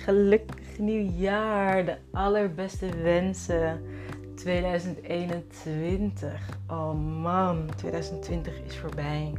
[0.00, 1.84] gelukkig nieuwjaar.
[1.84, 3.80] De allerbeste wensen
[4.34, 6.58] 2021.
[6.68, 9.32] Oh man, 2020 is voorbij.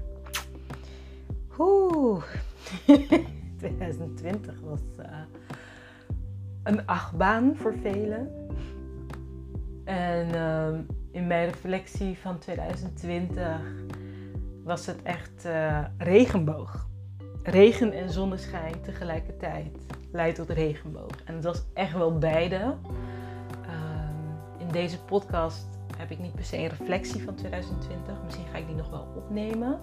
[1.58, 2.24] Oeh.
[3.58, 5.05] 2020 was uh,
[6.64, 8.50] een achtbaan voor velen.
[9.83, 10.68] En uh,
[11.12, 13.46] in mijn reflectie van 2020
[14.64, 16.90] was het echt uh, regenboog
[17.44, 19.78] regen en zonneschijn tegelijkertijd
[20.12, 21.24] leidt tot regenboog.
[21.26, 22.56] En het was echt wel beide.
[22.56, 22.78] Um,
[24.58, 25.66] in deze podcast
[25.98, 28.16] heb ik niet per se een reflectie van 2020.
[28.24, 29.80] Misschien ga ik die nog wel opnemen.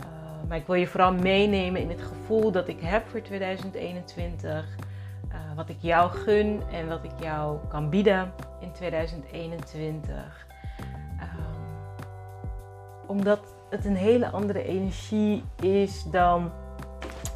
[0.00, 0.06] Uh,
[0.48, 4.76] maar ik wil je vooral meenemen in het gevoel dat ik heb voor 2021.
[5.28, 10.46] Uh, wat ik jou gun en wat ik jou kan bieden in 2021.
[11.20, 11.26] Um,
[13.06, 16.50] omdat het een hele andere energie is dan,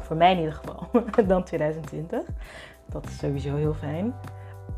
[0.05, 0.87] voor mij in ieder geval,
[1.27, 2.21] dan 2020.
[2.89, 4.13] Dat is sowieso heel fijn.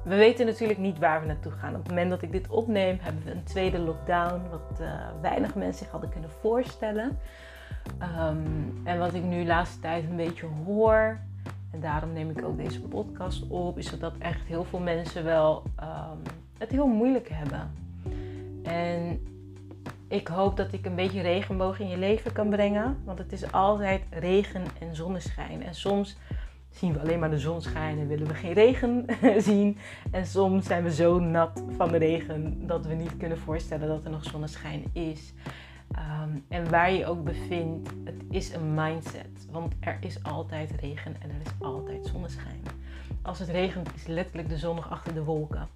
[0.04, 1.76] We weten natuurlijk niet waar we naartoe gaan.
[1.76, 4.88] Op het moment dat ik dit opneem, hebben we een tweede lockdown, wat uh,
[5.22, 7.20] weinig mensen zich hadden kunnen voorstellen.
[8.02, 11.20] Um, en wat ik nu de laatste tijd een beetje hoor,
[11.72, 15.64] en daarom neem ik ook deze podcast op, is dat echt heel veel mensen wel
[15.80, 16.22] um,
[16.58, 17.72] het heel moeilijk hebben.
[18.64, 19.22] En
[20.08, 22.98] ik hoop dat ik een beetje regenboog in je leven kan brengen.
[23.06, 25.64] Want het is altijd regen en zonneschijn.
[25.64, 26.18] En soms
[26.70, 29.06] zien we alleen maar de zon schijnen en willen we geen regen
[29.50, 29.78] zien.
[30.12, 34.04] En soms zijn we zo nat van de regen dat we niet kunnen voorstellen dat
[34.04, 35.34] er nog zonneschijn is.
[35.92, 39.48] Um, en waar je ook bevindt, het is een mindset.
[39.52, 42.62] Want er is altijd regen en er is altijd zonneschijn.
[43.22, 45.68] Als het regent, is letterlijk de zon nog achter de wolken.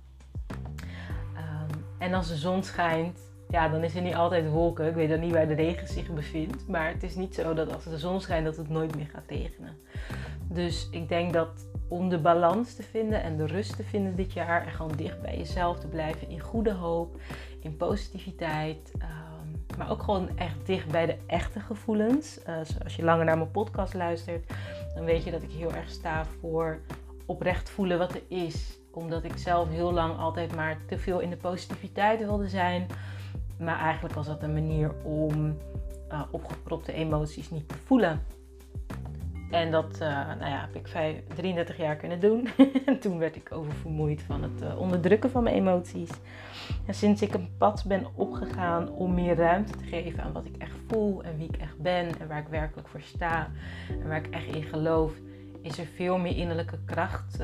[1.35, 3.19] Um, en als de zon schijnt,
[3.51, 4.87] ja, dan is er niet altijd wolken.
[4.87, 6.67] Ik weet dan niet waar de regen zich bevindt.
[6.67, 9.27] Maar het is niet zo dat als de zon schijnt dat het nooit meer gaat
[9.27, 9.77] regenen.
[10.49, 14.33] Dus ik denk dat om de balans te vinden en de rust te vinden dit
[14.33, 14.65] jaar.
[14.65, 17.19] En gewoon dicht bij jezelf te blijven in goede hoop,
[17.59, 18.91] in positiviteit.
[18.95, 22.39] Um, maar ook gewoon echt dicht bij de echte gevoelens.
[22.47, 24.53] Uh, als je langer naar mijn podcast luistert,
[24.95, 26.79] dan weet je dat ik heel erg sta voor
[27.25, 28.79] oprecht voelen wat er is.
[28.91, 32.87] Omdat ik zelf heel lang altijd maar te veel in de positiviteit wilde zijn
[33.61, 35.57] maar eigenlijk was dat een manier om
[36.11, 38.21] uh, opgepropte emoties niet te voelen.
[39.51, 42.47] En dat uh, nou ja, heb ik 5, 33 jaar kunnen doen.
[42.85, 46.09] en toen werd ik oververmoeid van het uh, onderdrukken van mijn emoties.
[46.85, 50.57] En sinds ik een pad ben opgegaan om meer ruimte te geven aan wat ik
[50.57, 53.51] echt voel en wie ik echt ben en waar ik werkelijk voor sta
[53.89, 55.13] en waar ik echt in geloof,
[55.61, 57.37] is er veel meer innerlijke kracht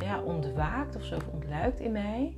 [0.00, 2.32] ja, ontwaakt of zo ontluikt in mij.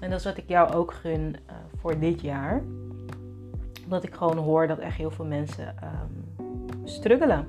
[0.00, 2.62] En dat is wat ik jou ook gun uh, voor dit jaar.
[3.84, 6.24] Omdat ik gewoon hoor dat echt heel veel mensen um,
[6.84, 7.48] struggelen.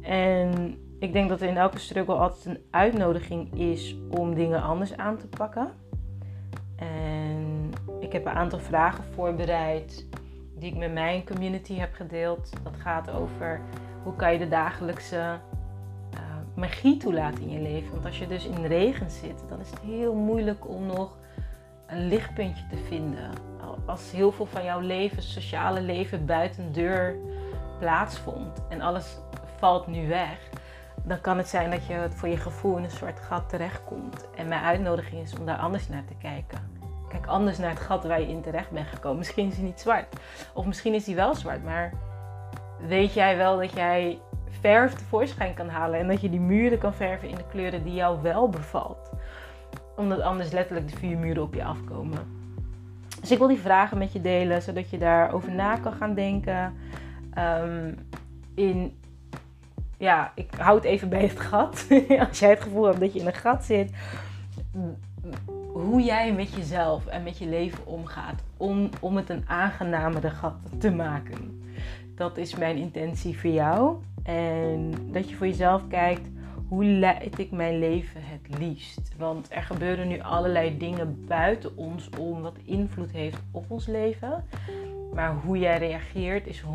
[0.00, 4.96] En ik denk dat er in elke struggle altijd een uitnodiging is om dingen anders
[4.96, 5.72] aan te pakken.
[6.76, 10.06] En ik heb een aantal vragen voorbereid
[10.58, 12.50] die ik met mijn community heb gedeeld.
[12.62, 13.60] Dat gaat over
[14.02, 15.16] hoe kan je de dagelijkse
[16.14, 16.20] uh,
[16.54, 17.92] magie toelaten in je leven.
[17.92, 21.16] Want als je dus in regen zit, dan is het heel moeilijk om nog
[21.86, 23.30] een lichtpuntje te vinden.
[23.86, 27.16] Als heel veel van jouw leven, sociale leven, buiten deur
[27.78, 29.18] plaatsvond en alles
[29.58, 30.38] valt nu weg,
[31.02, 34.28] dan kan het zijn dat je voor je gevoel in een zwart gat terechtkomt.
[34.36, 36.72] En mijn uitnodiging is om daar anders naar te kijken.
[37.08, 39.18] Kijk anders naar het gat waar je in terecht bent gekomen.
[39.18, 40.16] Misschien is hij niet zwart.
[40.54, 41.64] Of misschien is hij wel zwart.
[41.64, 41.92] Maar
[42.86, 44.18] weet jij wel dat jij
[44.60, 45.98] verf tevoorschijn kan halen.
[45.98, 49.13] En dat je die muren kan verven in de kleuren die jou wel bevalt
[49.96, 52.18] omdat anders letterlijk de vier muren op je afkomen.
[53.20, 56.74] Dus ik wil die vragen met je delen, zodat je daarover na kan gaan denken.
[57.38, 57.94] Um,
[58.54, 58.98] in,
[59.98, 61.86] ja, ik houd het even bij het gat.
[62.28, 63.90] Als jij het gevoel hebt dat je in een gat zit.
[65.72, 68.42] Hoe jij met jezelf en met je leven omgaat.
[68.56, 71.62] Om, om het een aangenamere gat te maken.
[72.14, 73.96] Dat is mijn intentie voor jou.
[74.22, 76.28] En dat je voor jezelf kijkt
[76.74, 79.12] hoe leid ik mijn leven het liefst?
[79.16, 84.44] Want er gebeuren nu allerlei dingen buiten ons om wat invloed heeft op ons leven.
[85.12, 86.66] Maar hoe jij reageert is 100%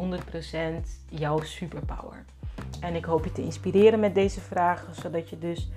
[1.09, 2.25] jouw superpower.
[2.79, 5.69] En ik hoop je te inspireren met deze vragen, zodat je dus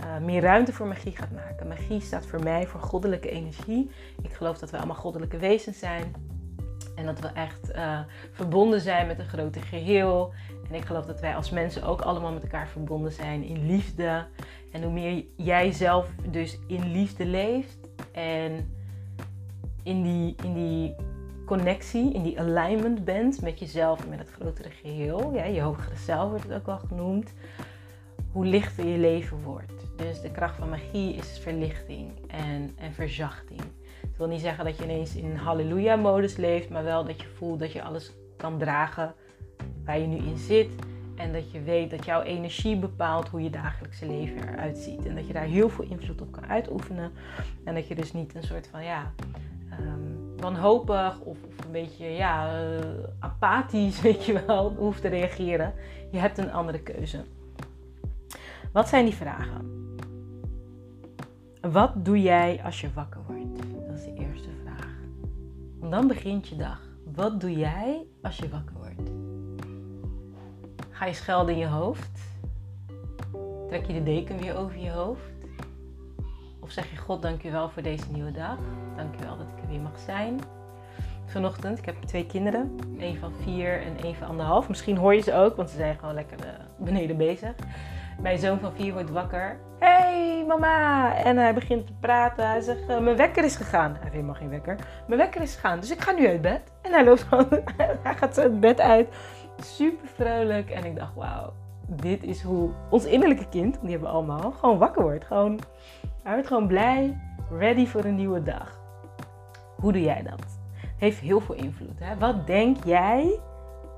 [0.00, 1.68] uh, meer ruimte voor magie gaat maken.
[1.68, 3.90] Magie staat voor mij voor goddelijke energie.
[4.22, 6.14] Ik geloof dat we allemaal goddelijke wezens zijn.
[6.94, 8.00] En dat we echt uh,
[8.32, 10.32] verbonden zijn met een groter geheel.
[10.70, 14.26] En ik geloof dat wij als mensen ook allemaal met elkaar verbonden zijn in liefde.
[14.72, 17.78] En hoe meer jij zelf dus in liefde leeft
[18.12, 18.74] en
[19.82, 20.94] in die, in die
[21.46, 25.96] connectie, in die alignment bent met jezelf en met het grotere geheel, ja, je hogere
[25.96, 27.32] zelf wordt het ook wel genoemd,
[28.32, 29.72] hoe lichter je leven wordt.
[29.96, 33.60] Dus de kracht van magie is verlichting en, en verzachting.
[34.00, 37.58] Het wil niet zeggen dat je ineens in halleluja-modus leeft, maar wel dat je voelt
[37.60, 39.14] dat je alles kan dragen
[39.84, 40.70] waar je nu in zit.
[41.14, 45.06] En dat je weet dat jouw energie bepaalt hoe je dagelijkse leven eruit ziet.
[45.06, 47.12] En dat je daar heel veel invloed op kan uitoefenen.
[47.64, 49.12] En dat je dus niet een soort van ja,
[49.80, 52.78] um, wanhopig of, of, een beetje ja, uh,
[53.18, 55.74] apathisch, weet je wel, hoeft te reageren.
[56.10, 57.24] Je hebt een andere keuze.
[58.72, 59.78] Wat zijn die vragen?
[61.60, 63.58] Wat doe jij als je wakker wordt?
[63.88, 64.88] Dat is de eerste vraag.
[65.78, 66.80] Want dan begint je dag.
[67.14, 69.29] Wat doe jij als je wakker wordt?
[71.00, 72.20] Ga je schelden in je hoofd?
[73.68, 75.32] Trek je de deken weer over je hoofd?
[76.60, 78.58] Of zeg je God, dankjewel voor deze nieuwe dag.
[78.96, 80.40] Dankjewel dat ik er weer mag zijn.
[81.26, 82.76] Vanochtend, ik heb twee kinderen.
[82.98, 84.68] Een van vier en een van anderhalf.
[84.68, 87.54] Misschien hoor je ze ook, want ze zijn gewoon lekker eh, beneden bezig.
[88.20, 89.60] Mijn zoon van vier wordt wakker.
[89.78, 91.14] Hey mama!
[91.16, 92.48] En hij begint te praten.
[92.48, 93.90] Hij zegt, eh, mijn wekker is gegaan.
[93.90, 94.76] Hij heeft helemaal geen wekker.
[95.06, 96.60] Mijn wekker is gegaan, dus ik ga nu uit bed.
[96.82, 97.48] En hij loopt gewoon,
[98.02, 99.08] hij gaat zo het bed uit.
[99.64, 100.70] Super vrolijk.
[100.70, 101.52] En ik dacht, wauw,
[101.86, 105.24] dit is hoe ons innerlijke kind, die hebben we allemaal, gewoon wakker wordt.
[105.24, 105.60] Gewoon,
[106.22, 107.20] hij wordt gewoon blij,
[107.50, 108.80] ready voor een nieuwe dag.
[109.76, 110.58] Hoe doe jij dat?
[110.96, 111.98] Heeft heel veel invloed.
[111.98, 112.18] Hè?
[112.18, 113.40] Wat denk jij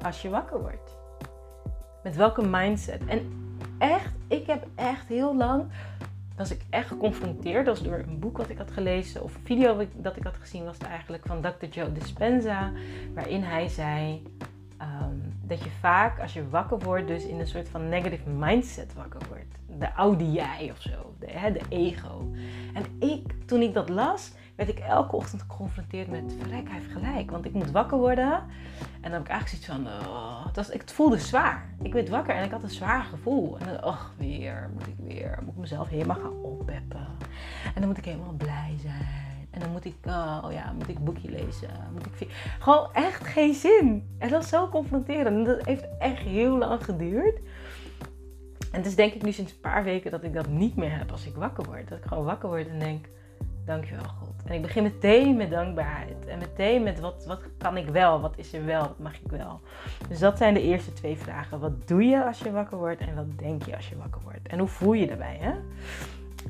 [0.00, 0.96] als je wakker wordt?
[2.02, 3.04] Met welke mindset?
[3.04, 5.64] En echt, ik heb echt heel lang,
[6.36, 7.66] was ik echt geconfronteerd.
[7.66, 10.36] Dat was door een boek wat ik had gelezen of een video dat ik had
[10.36, 11.66] gezien, was het eigenlijk van Dr.
[11.70, 12.70] Joe Dispenza.
[13.14, 14.22] Waarin hij zei
[14.82, 18.94] ehm, dat je vaak als je wakker wordt, dus in een soort van negative mindset
[18.94, 19.78] wakker wordt.
[19.78, 22.32] De oude jij of zo, de, hè, de ego.
[22.74, 26.92] En ik, toen ik dat las, werd ik elke ochtend geconfronteerd met, verrek, hij heeft
[26.92, 27.30] gelijk.
[27.30, 28.32] Want ik moet wakker worden.
[29.00, 31.64] En dan heb ik eigenlijk zoiets van, oh, het, het voelde zwaar.
[31.82, 33.58] Ik werd wakker en ik had een zwaar gevoel.
[33.58, 37.06] En dan, oh, weer, moet ik weer, moet ik mezelf helemaal gaan oppeppen.
[37.74, 39.31] En dan moet ik helemaal blij zijn.
[39.52, 41.68] En dan moet ik, oh ja, moet ik boekje lezen.
[41.92, 44.16] Moet ik, gewoon echt geen zin.
[44.18, 45.36] En dat is zo confronterend.
[45.36, 47.38] En dat heeft echt heel lang geduurd.
[48.72, 50.98] En het is denk ik nu sinds een paar weken dat ik dat niet meer
[50.98, 51.88] heb als ik wakker word.
[51.88, 53.06] Dat ik gewoon wakker word en denk,
[53.64, 54.42] dankjewel God.
[54.44, 56.26] En ik begin meteen met dankbaarheid.
[56.26, 58.20] En meteen met wat, wat kan ik wel?
[58.20, 58.80] Wat is er wel?
[58.80, 59.60] Wat mag ik wel?
[60.08, 61.60] Dus dat zijn de eerste twee vragen.
[61.60, 63.00] Wat doe je als je wakker wordt?
[63.00, 64.48] En wat denk je als je wakker wordt?
[64.48, 65.38] En hoe voel je daarbij?
[65.40, 65.52] Hè?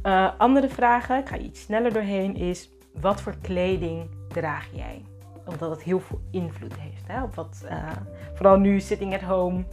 [0.03, 5.05] Uh, andere vragen, ik ga iets sneller doorheen, is wat voor kleding draag jij?
[5.45, 7.03] Omdat het heel veel invloed heeft.
[7.07, 7.23] Hè?
[7.23, 7.91] Op wat, uh,
[8.35, 9.65] vooral nu, sitting at home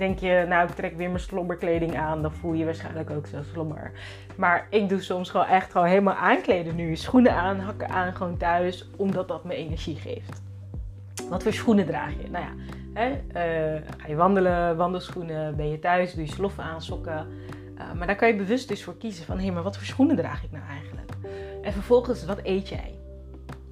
[0.00, 3.42] denk je, nou ik trek weer mijn slobberkleding aan, dan voel je waarschijnlijk ook zo
[3.52, 3.92] slobber.
[4.36, 6.96] Maar ik doe soms gewoon echt gewoon helemaal aankleden nu.
[6.96, 10.42] Schoenen aan, hakken aan, gewoon thuis, omdat dat me energie geeft.
[11.28, 12.30] Wat voor schoenen draag je?
[12.30, 12.52] Nou ja,
[12.94, 17.26] hè, uh, ga je wandelen, wandelschoenen, ben je thuis, doe je sloffen aan, sokken.
[17.78, 20.16] Uh, maar daar kan je bewust dus voor kiezen van, hé, maar wat voor schoenen
[20.16, 21.09] draag ik nou eigenlijk?
[21.62, 22.94] En vervolgens, wat eet jij?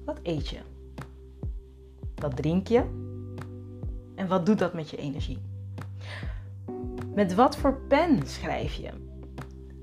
[0.05, 0.59] Wat eet je?
[2.15, 2.83] Wat drink je?
[4.15, 5.41] En wat doet dat met je energie?
[7.13, 8.89] Met wat voor pen schrijf je?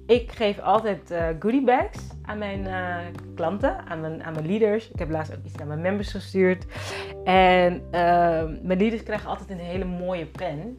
[0.07, 2.97] Ik geef altijd uh, goodie bags aan mijn uh,
[3.35, 4.91] klanten, aan mijn, aan mijn leaders.
[4.91, 6.67] Ik heb laatst ook iets naar mijn members gestuurd.
[7.25, 7.91] En uh,
[8.63, 10.77] mijn leaders krijgen altijd een hele mooie pen.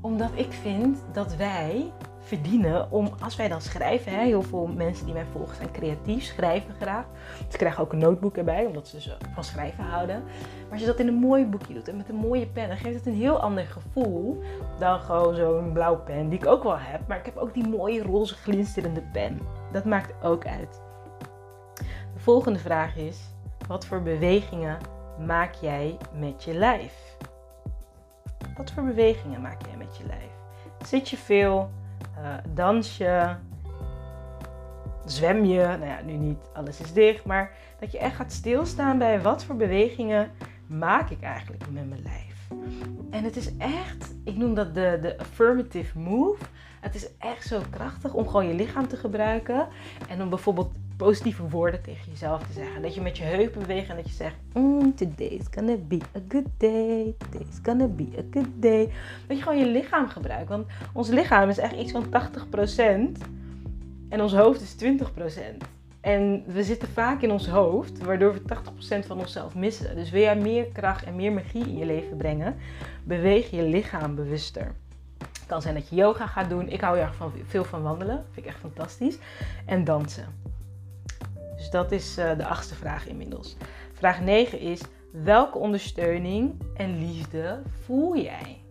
[0.00, 1.92] Omdat ik vind dat wij
[2.22, 6.24] verdienen om, als wij dan schrijven, hè, heel veel mensen die mij volgen zijn creatief,
[6.24, 7.04] schrijven graag.
[7.48, 10.22] Ze krijgen ook een notebook erbij, omdat ze van schrijven houden.
[10.62, 12.76] Maar als je dat in een mooi boekje doet en met een mooie pen, dan
[12.76, 14.42] geeft het een heel ander gevoel
[14.78, 17.00] dan gewoon zo'n blauw pen, die ik ook wel heb.
[17.08, 19.40] Maar ik heb ook die mooie roze glinsterende pen.
[19.72, 20.80] Dat maakt ook uit.
[22.14, 23.20] De volgende vraag is,
[23.68, 24.78] wat voor bewegingen
[25.26, 27.16] maak jij met je lijf?
[28.56, 30.30] Wat voor bewegingen maak jij met je lijf?
[30.86, 31.70] Zit je veel?
[32.18, 33.34] Uh, dans je,
[35.04, 35.66] zwem je.
[35.66, 37.24] Nou ja, nu niet, alles is dicht.
[37.24, 40.30] Maar dat je echt gaat stilstaan bij wat voor bewegingen
[40.66, 42.32] maak ik eigenlijk met mijn lijf.
[43.10, 46.44] En het is echt, ik noem dat de, de affirmative move.
[46.80, 49.68] Het is echt zo krachtig om gewoon je lichaam te gebruiken.
[50.08, 52.82] En om bijvoorbeeld positieve woorden tegen jezelf te zeggen.
[52.82, 56.20] Dat je met je heupen beweegt en dat je zegt: mm, is gonna be a
[56.28, 57.14] good day.
[57.18, 58.90] Today is gonna be a good day.
[59.26, 60.48] Dat je gewoon je lichaam gebruikt.
[60.48, 63.22] Want ons lichaam is echt iets van 80%
[64.08, 64.76] en ons hoofd is 20%.
[66.00, 68.40] En we zitten vaak in ons hoofd, waardoor we
[69.02, 69.96] 80% van onszelf missen.
[69.96, 72.56] Dus wil jij meer kracht en meer magie in je leven brengen,
[73.04, 74.74] beweeg je lichaam bewuster.
[75.46, 76.68] Kan zijn dat je yoga gaat doen.
[76.68, 78.24] Ik hou erg van, veel van wandelen.
[78.30, 79.18] Vind ik echt fantastisch.
[79.66, 80.26] En dansen.
[81.62, 83.56] Dus dat is uh, de achtste vraag inmiddels.
[83.92, 84.80] Vraag 9 is:
[85.12, 88.62] welke ondersteuning en liefde voel jij?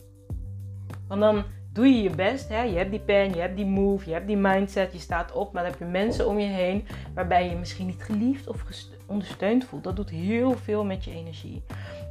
[1.07, 1.43] Want dan
[1.73, 2.49] doe je je best.
[2.49, 2.61] Hè?
[2.61, 5.53] Je hebt die pen, je hebt die move, je hebt die mindset, je staat op,
[5.53, 8.65] maar dan heb je mensen om je heen waarbij je misschien niet geliefd of
[9.05, 9.83] ondersteund voelt.
[9.83, 11.63] Dat doet heel veel met je energie.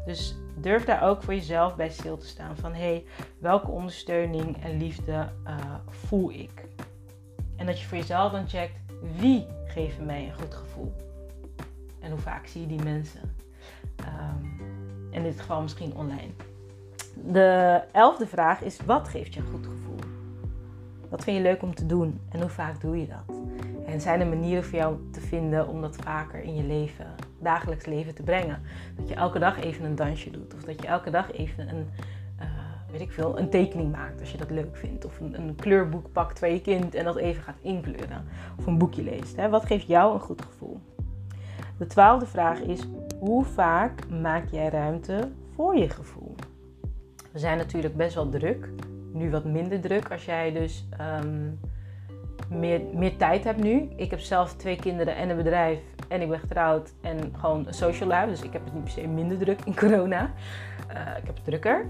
[0.06, 2.56] Dus durf daar ook voor jezelf bij stil te staan.
[2.56, 3.04] Van hey,
[3.38, 5.56] welke ondersteuning en liefde uh,
[5.88, 6.64] voel ik?
[7.56, 8.74] En dat je voor jezelf dan checkt,
[9.16, 10.92] wie geven mij een goed gevoel?
[12.00, 13.34] En hoe vaak zie je die mensen?
[14.00, 14.60] Um,
[15.10, 16.30] in dit geval misschien online.
[17.14, 19.98] De elfde vraag is: wat geeft je een goed gevoel?
[21.08, 23.36] Wat vind je leuk om te doen en hoe vaak doe je dat?
[23.86, 27.06] En zijn er manieren voor jou te vinden om dat vaker in je leven,
[27.38, 28.62] dagelijks leven te brengen?
[28.96, 31.88] Dat je elke dag even een dansje doet of dat je elke dag even een,
[32.90, 35.04] weet ik veel, een tekening maakt als je dat leuk vindt.
[35.04, 38.24] Of een, een, kleurboek pakt van je kind en dat even gaat inkleuren.
[38.58, 39.36] Of een boekje leest.
[39.36, 39.48] Hè?
[39.48, 40.80] Wat geeft jou een goed gevoel?
[41.78, 46.34] De twaalfde vraag is: hoe vaak maak jij ruimte voor je gevoel?
[47.32, 48.68] We zijn natuurlijk best wel druk.
[49.12, 50.88] Nu wat minder druk als jij dus
[51.24, 51.58] um,
[52.48, 53.88] meer, meer tijd hebt nu.
[53.96, 55.78] Ik heb zelf twee kinderen en een bedrijf.
[56.08, 58.28] En ik ben getrouwd en gewoon een social life.
[58.28, 60.22] Dus ik heb het niet per se minder druk in corona.
[60.92, 61.86] Uh, ik heb het drukker.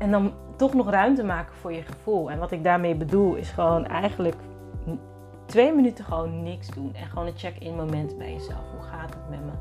[0.00, 2.30] En dan toch nog ruimte maken voor je gevoel.
[2.30, 4.36] En wat ik daarmee bedoel is gewoon eigenlijk
[5.46, 6.94] twee minuten gewoon niks doen.
[6.94, 8.62] En gewoon een check-in moment bij jezelf.
[8.72, 9.52] Hoe gaat het met me?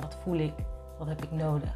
[0.00, 0.52] Wat voel ik?
[0.98, 1.70] Wat heb ik nodig?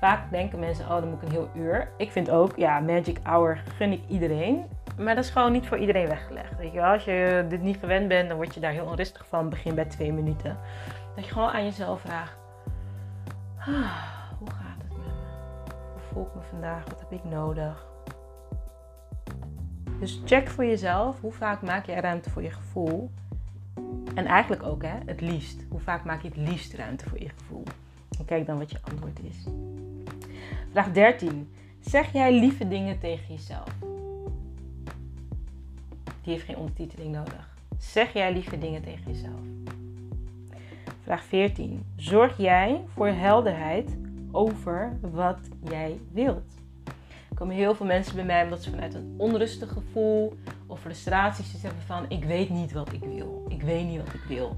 [0.00, 1.90] Vaak denken mensen, oh dan moet ik een heel uur.
[1.96, 4.64] Ik vind ook, ja, magic hour gun ik iedereen.
[4.98, 6.56] Maar dat is gewoon niet voor iedereen weggelegd.
[6.56, 6.92] Weet je wel?
[6.92, 9.48] Als je dit niet gewend bent, dan word je daar heel onrustig van.
[9.48, 10.56] Begin bij twee minuten.
[11.14, 12.36] Dat je gewoon aan jezelf vraagt,
[13.58, 14.17] ah,
[16.18, 16.84] voel ik me vandaag?
[16.84, 17.86] Wat heb ik nodig?
[20.00, 23.10] Dus check voor jezelf, hoe vaak maak jij ruimte voor je gevoel?
[24.14, 25.64] En eigenlijk ook hè, het liefst.
[25.68, 27.62] Hoe vaak maak je het liefst ruimte voor je gevoel?
[28.18, 29.46] En kijk dan wat je antwoord is.
[30.70, 31.52] Vraag 13.
[31.80, 33.74] Zeg jij lieve dingen tegen jezelf?
[36.22, 37.56] Die heeft geen ondertiteling nodig.
[37.78, 39.40] Zeg jij lieve dingen tegen jezelf?
[41.02, 41.84] Vraag 14.
[41.96, 43.96] Zorg jij voor helderheid
[44.38, 46.54] over wat jij wilt?
[47.30, 51.62] Er komen heel veel mensen bij mij omdat ze vanuit een onrustig gevoel of frustraties
[51.62, 53.44] hebben van ik weet niet wat ik wil.
[53.48, 54.56] Ik weet niet wat ik wil.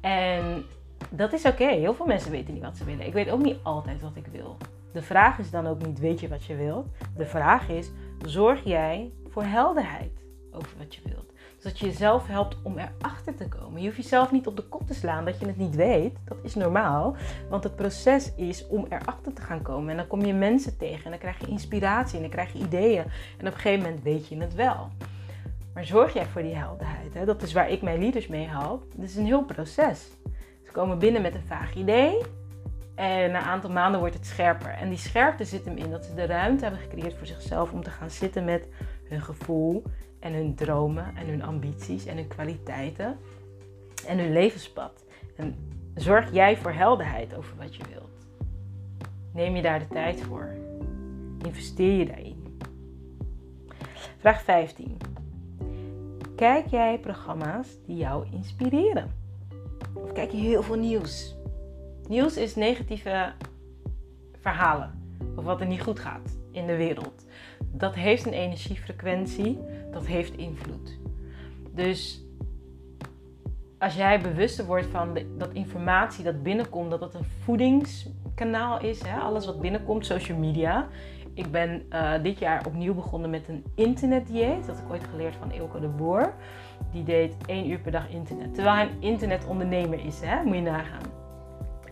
[0.00, 0.64] En
[1.10, 1.66] dat is oké.
[1.66, 3.06] Heel veel mensen weten niet wat ze willen.
[3.06, 4.56] Ik weet ook niet altijd wat ik wil.
[4.92, 6.86] De vraag is dan ook niet weet je wat je wilt.
[7.16, 7.90] De vraag is
[8.26, 11.31] zorg jij voor helderheid over wat je wilt.
[11.62, 13.80] Dat je jezelf helpt om erachter te komen.
[13.80, 16.16] Je hoeft jezelf niet op de kop te slaan dat je het niet weet.
[16.24, 17.16] Dat is normaal.
[17.48, 19.90] Want het proces is om erachter te gaan komen.
[19.90, 22.58] En dan kom je mensen tegen en dan krijg je inspiratie en dan krijg je
[22.58, 23.02] ideeën.
[23.38, 24.88] En op een gegeven moment weet je het wel.
[25.74, 27.14] Maar zorg jij voor die helderheid.
[27.14, 27.24] Hè?
[27.24, 28.92] Dat is waar ik mijn leaders mee help.
[28.92, 30.08] Het is een heel proces.
[30.66, 32.18] Ze komen binnen met een vaag idee.
[32.94, 34.70] En na een aantal maanden wordt het scherper.
[34.70, 37.82] En die scherpte zit hem in dat ze de ruimte hebben gecreëerd voor zichzelf om
[37.82, 38.66] te gaan zitten met
[39.08, 39.82] hun gevoel
[40.22, 43.18] en hun dromen en hun ambities en hun kwaliteiten
[44.06, 45.04] en hun levenspad.
[45.36, 45.56] En
[45.94, 48.26] zorg jij voor helderheid over wat je wilt.
[49.32, 50.48] Neem je daar de tijd voor.
[51.44, 52.58] Investeer je daarin.
[54.18, 54.96] Vraag 15.
[56.36, 59.10] Kijk jij programma's die jou inspireren?
[59.94, 61.36] Of kijk je heel veel nieuws?
[62.08, 63.32] Nieuws is negatieve
[64.40, 65.02] verhalen
[65.36, 67.21] of wat er niet goed gaat in de wereld.
[67.72, 69.58] Dat heeft een energiefrequentie,
[69.90, 70.98] dat heeft invloed.
[71.74, 72.24] Dus
[73.78, 79.18] als jij bewuster wordt van dat informatie dat binnenkomt, dat dat een voedingskanaal is, hè?
[79.18, 80.88] alles wat binnenkomt, social media.
[81.34, 84.66] Ik ben uh, dit jaar opnieuw begonnen met een internetdieet.
[84.66, 86.32] Dat ik ooit geleerd van Ilko de Boer.
[86.92, 88.54] Die deed één uur per dag internet.
[88.54, 90.42] Terwijl hij een internetondernemer is, hè?
[90.42, 91.02] moet je nagaan.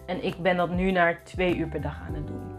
[0.07, 2.51] En ik ben dat nu naar twee uur per dag aan het doen.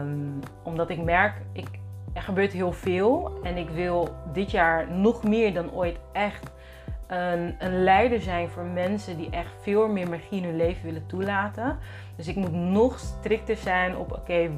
[0.00, 1.68] Um, omdat ik merk, ik,
[2.14, 3.38] er gebeurt heel veel.
[3.42, 6.52] En ik wil dit jaar nog meer dan ooit echt
[7.06, 11.06] een, een leider zijn voor mensen die echt veel meer magie in hun leven willen
[11.06, 11.78] toelaten.
[12.16, 14.50] Dus ik moet nog strikter zijn op, oké,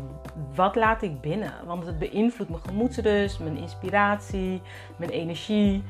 [0.54, 1.52] wat laat ik binnen?
[1.66, 4.62] Want het beïnvloedt mijn gemoedsrust, mijn inspiratie,
[4.96, 5.84] mijn energie.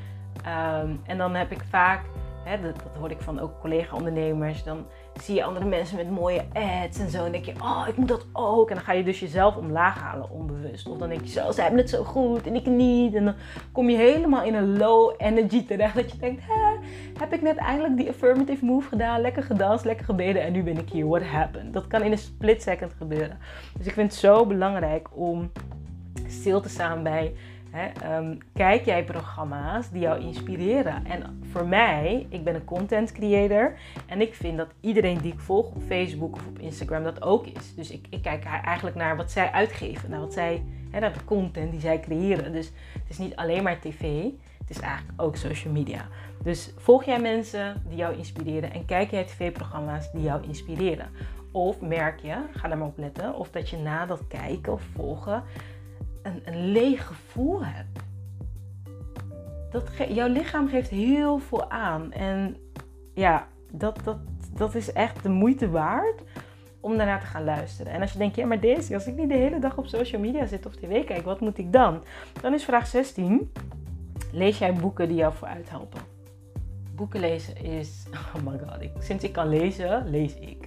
[0.81, 2.01] Um, en dan heb ik vaak,
[2.43, 4.85] hè, dat, dat hoor ik van ook collega-ondernemers, dan
[5.21, 7.25] zie je andere mensen met mooie ads en zo.
[7.25, 8.69] En denk je, oh, ik moet dat ook.
[8.69, 10.87] En dan ga je dus jezelf omlaag halen, onbewust.
[10.87, 13.15] Of dan denk je zo, zij hebben het zo goed en ik niet.
[13.15, 13.33] En dan
[13.71, 15.95] kom je helemaal in een low energy terecht.
[15.95, 16.77] Dat je denkt, Hé,
[17.19, 19.21] heb ik net eindelijk die affirmative move gedaan.
[19.21, 21.07] Lekker gedanst, lekker gebeden en nu ben ik hier.
[21.07, 21.73] What happened?
[21.73, 23.37] Dat kan in een split second gebeuren.
[23.77, 25.51] Dus ik vind het zo belangrijk om
[26.27, 27.33] stil te staan bij
[27.71, 31.05] Ehm, kijk jij programma's die jou inspireren?
[31.05, 33.73] En voor mij, ik ben een content creator
[34.05, 37.47] en ik vind dat iedereen die ik volg op Facebook of op Instagram dat ook
[37.47, 37.75] is.
[37.75, 41.23] Dus ik, ik kijk eigenlijk naar wat zij uitgeven, naar wat zij, hè, naar de
[41.25, 42.51] content die zij creëren.
[42.51, 44.23] Dus het is niet alleen maar tv,
[44.57, 46.07] het is eigenlijk ook social media.
[46.43, 51.09] Dus volg jij mensen die jou inspireren en kijk jij tv-programma's die jou inspireren?
[51.51, 54.81] Of merk je, ga daar maar op letten, of dat je na dat kijken of
[54.95, 55.43] volgen
[56.23, 57.99] een, een leeg gevoel hebt.
[59.71, 62.11] Dat jouw lichaam geeft heel veel aan.
[62.11, 62.57] En
[63.13, 64.17] ja, dat, dat,
[64.53, 66.23] dat is echt de moeite waard
[66.79, 67.93] om daarnaar te gaan luisteren.
[67.93, 70.21] En als je denkt, ja maar deze, als ik niet de hele dag op social
[70.21, 72.03] media zit of tv kijk, wat moet ik dan?
[72.41, 73.51] Dan is vraag 16,
[74.31, 76.01] lees jij boeken die jou vooruit helpen?
[76.95, 78.03] Boeken lezen is,
[78.35, 80.66] oh my god, ik, sinds ik kan lezen, lees ik.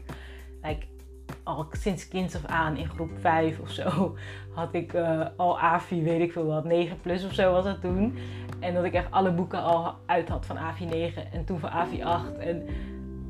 [1.50, 4.16] Al sinds kinds af aan in groep 5 of zo
[4.54, 7.80] had ik uh, al AVI, weet ik veel wat, 9 plus of zo was dat
[7.80, 8.18] toen.
[8.60, 11.70] En dat ik echt alle boeken al uit had van AVI 9 en toen van
[11.70, 12.38] AVI 8.
[12.38, 12.66] En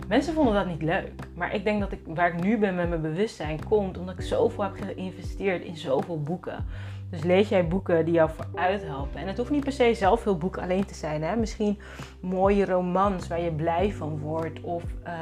[0.09, 1.13] mensen vonden dat niet leuk.
[1.35, 4.25] Maar ik denk dat ik waar ik nu ben met mijn bewustzijn komt omdat ik
[4.25, 6.67] zoveel heb geïnvesteerd in zoveel boeken.
[7.11, 9.21] Dus lees jij boeken die jou vooruit helpen.
[9.21, 11.23] En het hoeft niet per se zelf veel boeken alleen te zijn.
[11.23, 11.37] Hè?
[11.37, 11.79] Misschien
[12.21, 14.61] mooie romans waar je blij van wordt.
[14.61, 15.13] Of uh,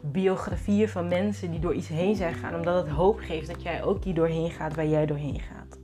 [0.00, 2.54] biografieën van mensen die door iets heen zijn gegaan.
[2.54, 5.78] Omdat het hoop geeft dat jij ook hier doorheen gaat waar jij doorheen gaat.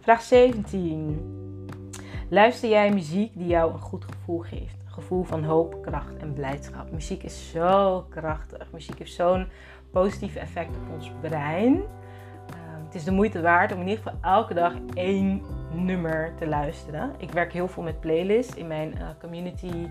[0.00, 1.38] Vraag 17.
[2.28, 4.76] Luister jij muziek die jou een goed gevoel geeft?
[4.86, 6.90] Een gevoel van hoop, kracht en blijdschap.
[6.90, 8.72] Muziek is zo krachtig.
[8.72, 9.48] Muziek heeft zo'n
[9.90, 11.82] positief effect op ons brein
[12.90, 15.42] het is de moeite waard om in ieder geval elke dag één
[15.72, 17.14] nummer te luisteren.
[17.18, 18.54] Ik werk heel veel met playlists.
[18.54, 19.90] In mijn uh, community, uh,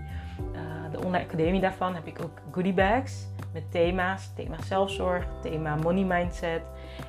[0.92, 4.32] de online academie daarvan, heb ik ook goodie bags met thema's.
[4.34, 6.62] Thema zelfzorg, thema money mindset.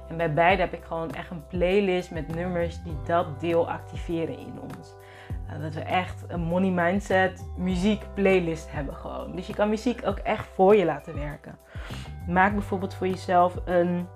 [0.09, 4.37] En bij beide heb ik gewoon echt een playlist met nummers die dat deel activeren
[4.37, 4.93] in ons.
[5.49, 9.35] Uh, dat we echt een money mindset muziek playlist hebben gewoon.
[9.35, 11.57] Dus je kan muziek ook echt voor je laten werken.
[12.27, 14.07] Maak bijvoorbeeld voor jezelf een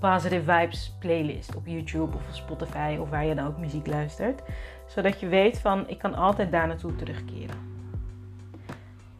[0.00, 4.42] Positive Vibes playlist op YouTube of op Spotify of waar je dan ook muziek luistert.
[4.86, 7.56] Zodat je weet van ik kan altijd daar naartoe terugkeren.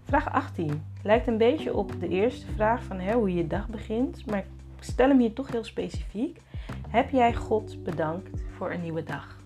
[0.05, 4.27] Vraag 18 lijkt een beetje op de eerste vraag van hè, hoe je dag begint.
[4.27, 4.45] Maar ik
[4.81, 6.41] stel hem hier toch heel specifiek.
[6.89, 9.39] Heb jij God bedankt voor een nieuwe dag?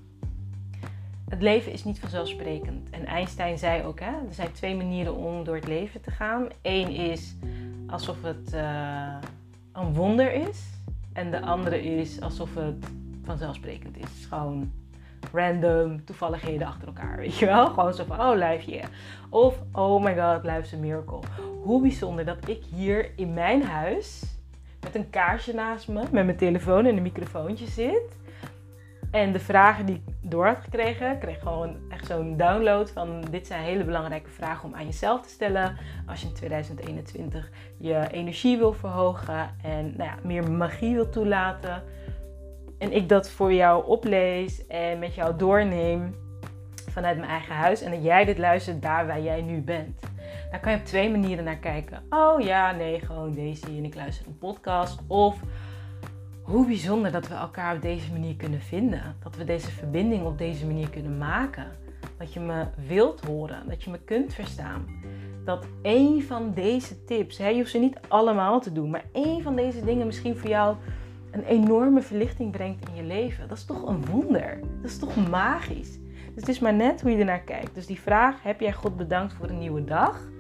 [1.29, 2.91] Het leven is niet vanzelfsprekend.
[2.91, 6.49] En Einstein zei ook, hè, er zijn twee manieren om door het leven te gaan.
[6.63, 7.37] Eén is
[7.87, 9.17] alsof het uh,
[9.73, 10.75] een wonder is.
[11.15, 12.87] En de andere is alsof het
[13.25, 14.27] vanzelfsprekend is.
[14.29, 14.73] Gewoon
[15.33, 17.67] random toevalligheden achter elkaar, weet je wel?
[17.67, 18.85] Gewoon zo van, oh, life, yeah.
[19.29, 21.21] Of, oh my god, life is miracle.
[21.63, 24.23] Hoe bijzonder dat ik hier in mijn huis
[24.81, 28.23] met een kaarsje naast me, met mijn telefoon en een microfoontje zit.
[29.15, 33.47] En de vragen die ik door had gekregen, kreeg gewoon echt zo'n download van dit
[33.47, 38.59] zijn hele belangrijke vragen om aan jezelf te stellen als je in 2021 je energie
[38.59, 41.83] wil verhogen en nou ja, meer magie wil toelaten.
[42.79, 46.15] En ik dat voor jou oplees en met jou doorneem
[46.91, 50.01] vanuit mijn eigen huis en dat jij dit luistert daar waar jij nu bent.
[50.51, 52.03] Daar kan je op twee manieren naar kijken.
[52.11, 55.01] Oh ja, nee, gewoon deze en ik luister een podcast.
[55.07, 55.41] Of
[56.45, 59.17] hoe bijzonder dat we elkaar op deze manier kunnen vinden.
[59.23, 61.67] Dat we deze verbinding op deze manier kunnen maken.
[62.19, 64.87] Dat je me wilt horen, dat je me kunt verstaan.
[65.45, 69.43] Dat één van deze tips, hè, je hoeft ze niet allemaal te doen, maar één
[69.43, 70.77] van deze dingen misschien voor jou
[71.31, 73.49] een enorme verlichting brengt in je leven.
[73.49, 74.59] Dat is toch een wonder.
[74.81, 75.99] Dat is toch magisch.
[76.35, 77.75] Dus het is maar net hoe je ernaar kijkt.
[77.75, 80.33] Dus die vraag: heb jij God bedankt voor een nieuwe dag?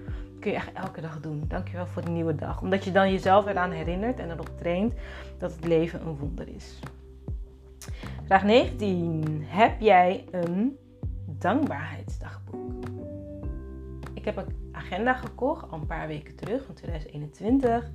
[0.45, 1.45] Kun je echt elke dag doen.
[1.49, 2.63] Dankjewel voor de nieuwe dag.
[2.63, 4.95] Omdat je dan jezelf eraan herinnert en erop traint
[5.39, 6.79] dat het leven een wonder is.
[8.25, 9.45] Vraag 19.
[9.47, 10.77] Heb jij een
[11.27, 12.85] dankbaarheidsdagboek?
[14.15, 17.91] Ik heb een agenda gekocht al een paar weken terug, van 2021.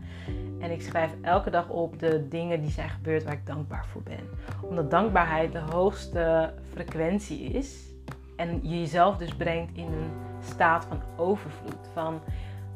[0.60, 4.04] En ik schrijf elke dag op de dingen die zijn gebeurd waar ik dankbaar voor
[4.04, 4.30] ben.
[4.62, 7.94] Omdat dankbaarheid de hoogste frequentie is.
[8.36, 11.90] En je jezelf dus brengt in een staat van overvloed.
[11.94, 12.20] Van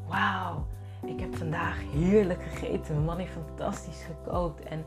[0.08, 0.66] wauw,
[1.04, 2.94] ik heb vandaag heerlijk gegeten.
[2.94, 4.64] Mijn man heeft fantastisch gekookt.
[4.64, 4.84] En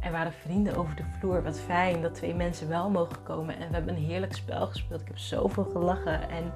[0.00, 1.42] er waren vrienden over de vloer.
[1.42, 3.58] Wat fijn dat twee mensen wel mogen komen.
[3.58, 5.00] En we hebben een heerlijk spel gespeeld.
[5.00, 6.30] Ik heb zoveel gelachen.
[6.30, 6.52] En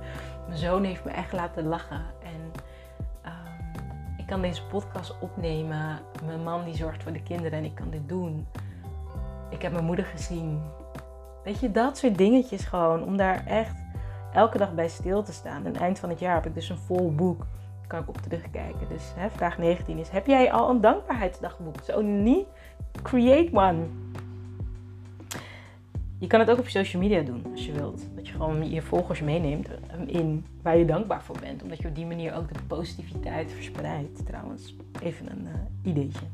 [0.47, 2.03] mijn zoon heeft me echt laten lachen.
[2.23, 2.53] En
[3.23, 5.99] ehm, ik kan deze podcast opnemen.
[6.25, 8.47] Mijn man die zorgt voor de kinderen en ik kan dit doen.
[9.51, 10.63] Ik heb mijn moeder gezien.
[11.45, 13.05] Weet je, dat soort dingetjes gewoon.
[13.05, 13.86] Om daar echt
[14.37, 15.67] elke dag bij stil te staan.
[15.67, 17.47] En eind van het jaar heb ik dus een vol boek.
[17.87, 18.89] Kan ik op terugkijken.
[18.89, 21.75] Dus hè, vraag 19 is: heb jij al een dankbaarheidsdagboek?
[21.85, 22.47] Zo niet?
[23.03, 23.87] Create one.
[26.19, 28.07] je kan het ook op social media doen als je wilt.
[28.15, 29.69] Dat je gewoon je volgers meeneemt
[30.07, 31.63] in waar je dankbaar voor bent.
[31.63, 34.27] Omdat je op die manier ook de positiviteit verspreidt.
[34.27, 36.27] Trouwens, even een uh, ideetje.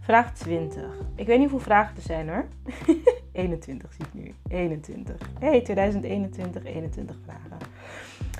[0.00, 0.84] Vraag 20.
[1.14, 2.44] Ik weet niet hoeveel vragen er zijn hoor.
[3.32, 4.34] 21 zie ik nu.
[4.48, 5.16] 21.
[5.38, 7.58] Hey, 2021, 21 vragen.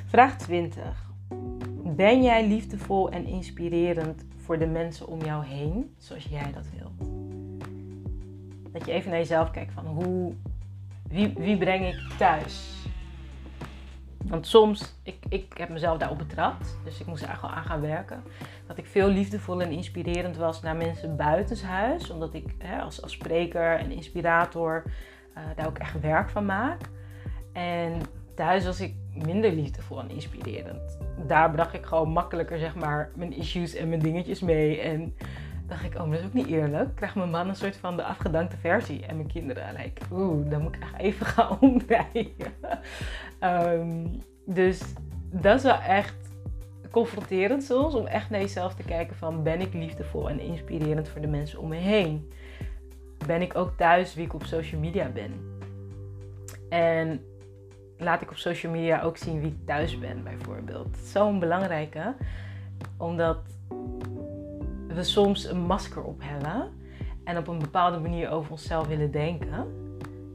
[0.07, 1.11] Vraag 20.
[1.85, 7.11] Ben jij liefdevol en inspirerend voor de mensen om jou heen, zoals jij dat wilt?
[8.72, 10.33] Dat je even naar jezelf kijkt van hoe,
[11.09, 12.83] wie, wie breng ik thuis?
[14.24, 17.80] Want soms, ik, ik heb mezelf daarop betrapt, dus ik moest er gewoon aan gaan
[17.80, 18.22] werken.
[18.66, 22.11] Dat ik veel liefdevol en inspirerend was naar mensen buitenshuis.
[22.11, 24.82] Omdat ik hè, als, als spreker en inspirator
[25.37, 26.80] uh, daar ook echt werk van maak.
[27.52, 28.00] En
[28.35, 30.98] thuis was ik minder liefdevol en inspirerend.
[31.26, 34.80] Daar bracht ik gewoon makkelijker zeg maar mijn issues en mijn dingetjes mee.
[34.80, 35.16] En
[35.72, 36.94] dacht ik, oh, dat is ook niet eerlijk.
[36.94, 39.06] Krijgt mijn man een soort van de afgedankte versie.
[39.06, 42.32] En mijn kinderen, like, oeh, dan moet ik echt even gaan omdraaien.
[43.40, 44.80] um, dus
[45.30, 46.14] dat is wel echt
[46.90, 47.94] confronterend soms.
[47.94, 51.58] Om echt naar jezelf te kijken van, ben ik liefdevol en inspirerend voor de mensen
[51.58, 52.32] om me heen?
[53.26, 55.61] Ben ik ook thuis wie ik op social media ben?
[56.68, 57.24] En
[57.98, 60.96] laat ik op social media ook zien wie ik thuis ben, bijvoorbeeld.
[60.96, 62.14] Zo'n belangrijke,
[62.96, 63.38] omdat
[64.94, 66.70] we soms een masker op hebben
[67.24, 69.66] en op een bepaalde manier over onszelf willen denken.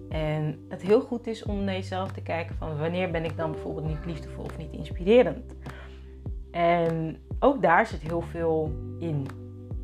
[0.10, 3.52] En het heel goed is om naar jezelf te kijken van wanneer ben ik dan
[3.52, 5.56] bijvoorbeeld niet liefdevol of niet inspirerend.
[6.52, 9.28] En ook daar zit heel veel in.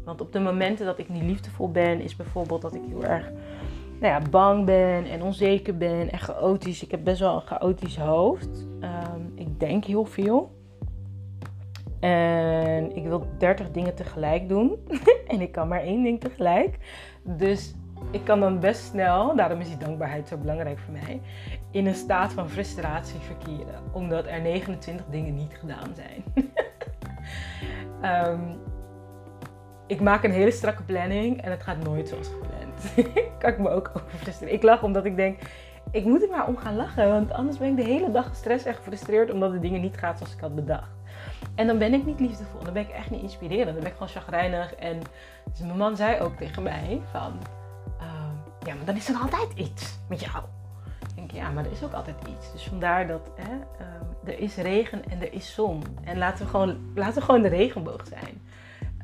[0.06, 3.32] Want op de momenten dat ik niet liefdevol ben, is bijvoorbeeld dat ik heel erg
[4.00, 6.84] nou ja, bang ben en onzeker ben en chaotisch.
[6.84, 8.68] Ik heb best wel een chaotisch hoofd.
[8.80, 10.52] Ehm, ik denk heel veel.
[12.04, 14.78] En ik wil 30 dingen tegelijk doen.
[15.28, 16.78] en ik kan maar één ding tegelijk.
[17.24, 17.76] Dus
[18.12, 21.22] ik kan dan best snel, daarom is die dankbaarheid zo belangrijk voor mij,
[21.72, 23.82] in een staat van frustratie verkeren.
[23.92, 26.24] Omdat er 29 dingen niet gedaan zijn.
[28.32, 28.58] um,
[29.96, 33.10] ik maak een hele strakke planning en het gaat nooit zoals gepland.
[33.40, 34.54] kan ik me ook over frustreren.
[34.54, 35.40] Ik lach omdat ik denk,
[35.92, 37.10] ik moet er maar om gaan lachen.
[37.10, 40.18] Want anders ben ik de hele dag gestrest en gefrustreerd omdat de dingen niet gaan
[40.18, 41.03] zoals ik had bedacht.
[41.56, 42.64] En dan ben ik niet liefdevol.
[42.64, 43.66] Dan ben ik echt niet inspirerend.
[43.66, 44.76] Dan ben ik gewoon chagrijnig.
[44.76, 45.00] En
[45.52, 47.34] dus mijn man zei ook tegen mij van...
[48.02, 48.08] Uh,
[48.66, 50.44] ja, maar dan is er altijd iets met jou.
[51.00, 52.52] Ik denk, ja, maar er is ook altijd iets.
[52.52, 55.84] Dus vandaar dat hè, uh, er is regen en er is zon.
[56.04, 58.42] En laten we gewoon, laten we gewoon de regenboog zijn.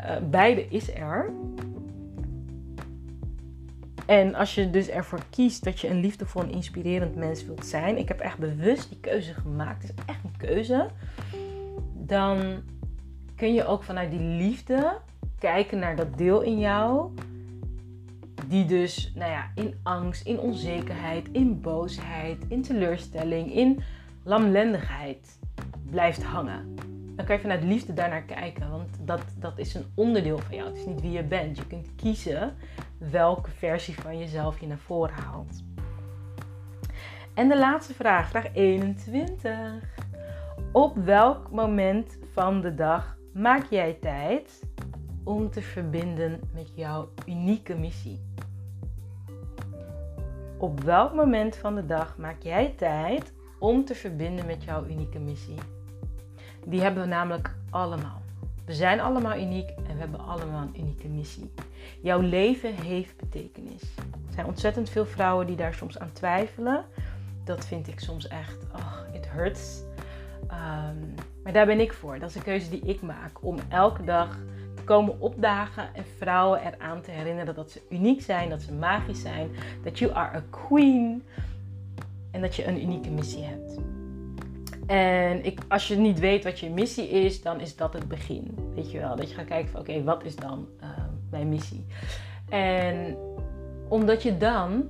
[0.01, 1.31] Uh, beide is er.
[4.05, 7.97] En als je dus ervoor kiest dat je een liefdevol en inspirerend mens wilt zijn,
[7.97, 10.89] ik heb echt bewust die keuze gemaakt, het is echt een keuze,
[12.09, 12.63] dan
[13.35, 14.97] kun je ook vanuit die liefde
[15.39, 17.13] kijken naar dat deel in jou,
[18.47, 23.81] die dus nou ja, in angst, in onzekerheid, in boosheid, in teleurstelling, in
[24.23, 25.39] lamlendigheid
[25.89, 26.75] blijft hangen
[27.19, 28.69] dan kan je vanuit liefde daarnaar kijken.
[28.69, 30.67] Want dat, dat is een onderdeel van jou.
[30.67, 31.57] Het is niet wie je bent.
[31.57, 32.55] Je kunt kiezen
[32.97, 35.63] welke versie van jezelf je naar voren haalt.
[37.33, 39.83] En de laatste vraag, vraag 21.
[40.71, 44.63] Op welk moment van de dag maak jij tijd
[45.23, 48.19] om te verbinden met jouw unieke missie?
[50.57, 55.19] Op welk moment van de dag maak jij tijd om te verbinden met jouw unieke
[55.19, 55.57] missie?
[56.65, 58.21] Die hebben we namelijk allemaal.
[58.65, 61.53] We zijn allemaal uniek en we hebben allemaal een unieke missie.
[62.01, 63.81] Jouw leven heeft betekenis.
[63.97, 66.85] Er zijn ontzettend veel vrouwen die daar soms aan twijfelen.
[67.43, 69.87] Dat vind ik soms echt, oh, it hurts.
[70.49, 70.97] Ehm,
[71.43, 72.19] maar daar ben ik voor.
[72.19, 74.37] Dat is een keuze die ik maak om elke dag
[74.75, 79.21] te komen opdagen en vrouwen eraan te herinneren dat ze uniek zijn, dat ze magisch
[79.21, 79.49] zijn,
[79.83, 81.23] dat you are a queen
[82.31, 83.77] en dat je een unieke missie hebt.
[84.87, 88.57] En ik, als je niet weet wat je missie is, dan is dat het begin.
[88.75, 90.87] Weet je wel, dat je gaat kijken van oké, wat is dan uh,
[91.29, 91.85] mijn missie?
[92.49, 93.17] En
[93.87, 94.89] omdat je dan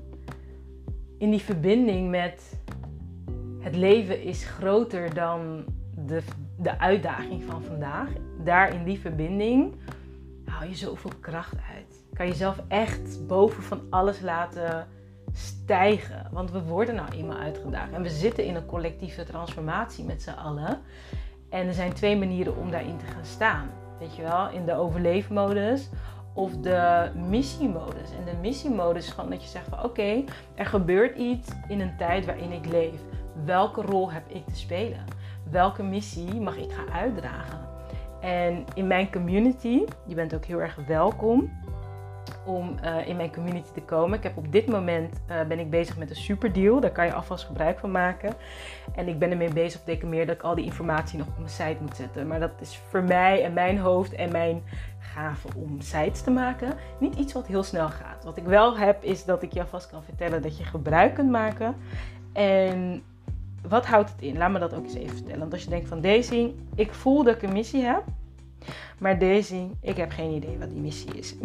[1.18, 2.60] in die verbinding met
[3.70, 5.66] het leven is groter dan
[6.06, 6.22] de,
[6.58, 8.10] de uitdaging van vandaag.
[8.44, 9.76] Daar in die verbinding
[10.46, 12.04] haal je zoveel kracht uit.
[12.14, 14.88] Kan je jezelf echt boven van alles laten
[15.34, 16.28] stijgen.
[16.32, 17.94] Want we worden nou eenmaal uitgedaagd.
[17.94, 20.80] En we zitten in een collectieve transformatie met z'n allen.
[21.50, 23.70] En er zijn twee manieren om daarin te gaan staan.
[24.00, 25.90] Weet je wel, in de overleefmodus
[26.34, 28.12] of de missiemodus.
[28.18, 30.24] En de missiemodus is gewoon dat je zegt van oké,
[30.56, 33.00] er gebeurt iets in een tijd waarin ik leef.
[33.46, 35.06] Welke rol heb ik te spelen?
[35.50, 37.68] Welke missie mag ik gaan uitdragen?
[38.22, 41.52] En in mijn community, je bent ook heel erg welkom
[42.46, 44.18] om eh, in mijn community te komen.
[44.18, 46.80] Ik heb op dit moment uh, ben ik bezig met een superdeal.
[46.80, 48.34] Daar kan je alvast gebruik van maken.
[48.96, 51.50] En ik ben ermee bezig op meer dat ik al die informatie nog op mijn
[51.50, 52.28] site moet zetten.
[52.28, 54.64] Maar dat is voor mij en mijn hoofd en mijn
[55.00, 56.74] gave om sites te maken.
[57.00, 58.24] Niet iets wat heel snel gaat.
[58.24, 61.30] Wat ik wel heb is dat ik je alvast kan vertellen dat je gebruik kunt
[61.30, 61.76] maken.
[62.34, 63.04] En
[63.68, 64.38] wat houdt het in?
[64.38, 65.40] Laat me dat ook eens even vertellen.
[65.40, 68.04] Want als je denkt van Daisy, ik voel dat ik een missie heb.
[69.00, 71.36] Maar Daisy, ik heb geen idee wat die missie is.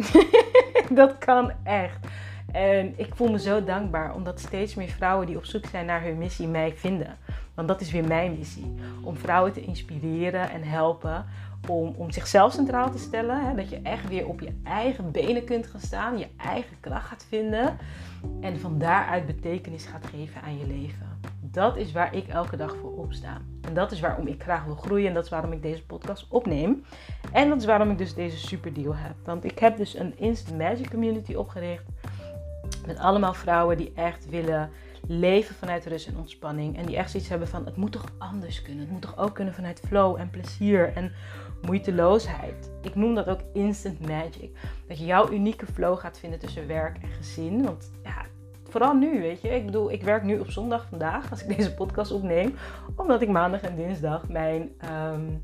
[0.89, 2.07] dat kan echt.
[2.51, 6.03] En ik voel me zo dankbaar omdat steeds meer vrouwen die op zoek zijn naar
[6.03, 7.17] hun missie mij vinden.
[7.53, 8.75] Want dat is weer mijn missie.
[9.03, 11.25] Om vrouwen te inspireren en helpen
[11.69, 13.45] om, om zichzelf centraal te stellen.
[13.45, 13.55] Hè?
[13.55, 17.25] Dat je echt weer op je eigen benen kunt gaan staan, je eigen kracht gaat
[17.29, 17.77] vinden.
[18.41, 21.14] En van daaruit betekenis gaat geven aan je leven.
[21.55, 23.41] Dat is waar ik elke dag voor opsta.
[23.61, 25.07] En dat is waarom ik graag wil groeien.
[25.07, 26.85] En dat is waarom ik deze podcast opneem.
[27.31, 29.15] En dat is waarom ik dus deze super deal heb.
[29.23, 31.83] Want ik heb dus een Instant Magic Community opgericht.
[32.85, 34.69] Met allemaal vrouwen die echt willen
[35.07, 36.77] leven vanuit rust en ontspanning.
[36.77, 38.83] En die echt zoiets hebben van: het moet toch anders kunnen?
[38.83, 41.11] Het moet toch ook kunnen vanuit flow en plezier en
[41.61, 42.71] moeiteloosheid.
[42.81, 44.51] Ik noem dat ook instant magic.
[44.87, 47.63] Dat je jouw unieke flow gaat vinden tussen werk en gezin.
[47.63, 48.25] Want ja,
[48.75, 49.49] vooral nu, weet je.
[49.49, 52.55] Ik bedoel, ik werk nu op zondag vandaag als ik deze podcast opneem.
[52.95, 54.71] Omdat ik maandag en dinsdag mijn
[55.13, 55.41] um,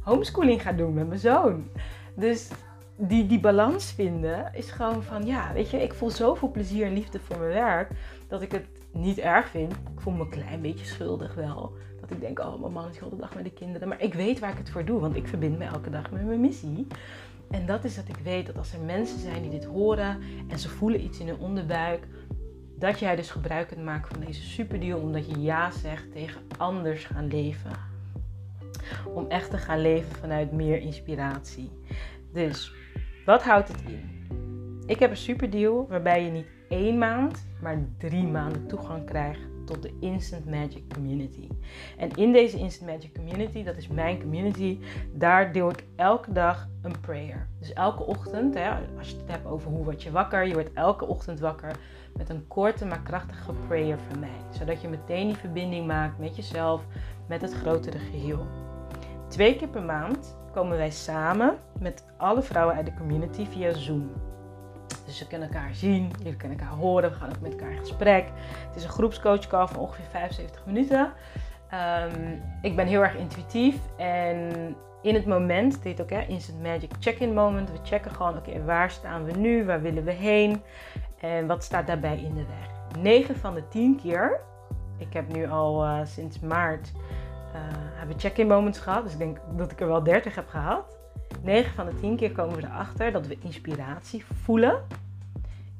[0.00, 1.68] homeschooling ga doen met mijn zoon.
[2.14, 2.50] Dus
[2.96, 6.92] die, die balans vinden is gewoon van, ja, weet je, ik voel zoveel plezier en
[6.92, 7.90] liefde voor mijn werk.
[8.28, 9.72] Dat ik het niet erg vind.
[9.72, 11.72] Ik voel me een klein beetje schuldig wel.
[12.00, 13.88] Dat ik denk, oh, mijn man is de dag met de kinderen.
[13.88, 16.24] Maar ik weet waar ik het voor doe, want ik verbind me elke dag met
[16.24, 16.86] mijn missie.
[17.52, 20.18] En dat is dat ik weet dat als er mensen zijn die dit horen
[20.48, 22.06] en ze voelen iets in hun onderbuik,
[22.82, 27.04] dat jij dus gebruik kunt maken van deze superdeal omdat je ja zegt tegen anders
[27.04, 27.70] gaan leven.
[29.14, 31.70] Om echt te gaan leven vanuit meer inspiratie.
[32.32, 32.72] Dus,
[33.24, 34.26] wat houdt het in?
[34.86, 39.82] Ik heb een superdeal waarbij je niet één maand, maar drie maanden toegang krijgt tot
[39.82, 41.48] de Instant Magic Community.
[41.96, 44.78] En in deze Instant Magic Community, dat is mijn community,
[45.12, 47.48] daar deel ik elke dag een prayer.
[47.58, 50.72] Dus elke ochtend, hè, als je het hebt over hoe word je wakker, je wordt
[50.72, 51.76] elke ochtend wakker
[52.16, 54.40] met een korte maar krachtige prayer van mij.
[54.50, 56.82] Zodat je meteen die verbinding maakt met jezelf,
[57.28, 58.46] met het grotere geheel.
[59.28, 64.10] Twee keer per maand komen wij samen met alle vrouwen uit de community via Zoom.
[65.06, 67.78] Dus we kunnen elkaar zien, jullie kunnen elkaar horen, we gaan ook met elkaar in
[67.78, 68.26] gesprek.
[68.66, 71.12] Het is een groepscoachcall van ongeveer 75 minuten.
[71.68, 76.90] Ehm, ik ben heel erg intuïtief en in het moment, dit ook hè, Instant Magic
[77.00, 77.70] Check-in Moment.
[77.70, 80.62] We checken gewoon, oké, waar staan we nu, waar willen we heen
[81.22, 83.02] en wat staat daarbij in de weg.
[83.02, 84.40] 9 van de 10 keer,
[84.98, 89.38] ik heb nu al uh, sinds maart uh, hebben check-in moments gehad, dus ik denk
[89.56, 90.98] dat ik er wel 30 heb gehad.
[91.42, 94.82] 9 van de 10 keer komen we erachter dat we inspiratie voelen.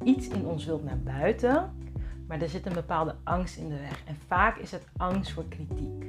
[0.02, 1.72] Iets in ons wilt naar buiten,
[2.26, 4.02] maar er zit een bepaalde angst in de weg.
[4.04, 6.04] En vaak is het angst voor kritiek.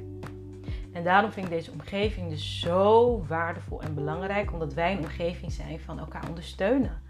[0.92, 5.52] En daarom vind ik deze omgeving dus zo waardevol en belangrijk, omdat wij een omgeving
[5.52, 7.02] zijn van elkaar ondersteunen.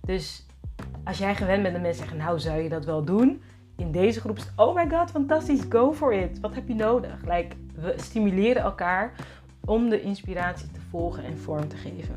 [0.00, 0.46] Dus
[1.10, 3.42] als jij gewend bent dat mensen zeggen, nou zou je dat wel doen?
[3.76, 6.40] In deze groep is oh my god, fantastisch, go for it.
[6.40, 7.24] Wat heb je nodig?
[7.24, 9.12] Like, we stimuleren elkaar
[9.64, 12.14] om de inspiratie te volgen en vorm te geven.